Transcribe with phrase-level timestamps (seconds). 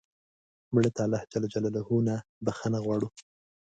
[0.73, 1.33] مړه ته الله ج
[2.07, 2.15] نه
[2.45, 3.07] بخښنه غواړو